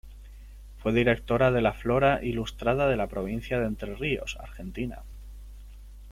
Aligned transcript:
Fue 0.79 0.93
directora 0.93 1.51
de 1.51 1.61
la 1.61 1.73
Flora 1.73 2.23
Ilustrada 2.23 2.87
de 2.89 2.97
la 2.97 3.05
Provincia 3.05 3.59
de 3.59 3.67
Entre 3.67 3.93
Ríos, 3.93 4.35
Argentina. 4.39 5.03